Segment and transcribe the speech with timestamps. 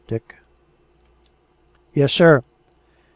[0.07, 0.35] Dick.""
[1.93, 2.41] Yes, sir."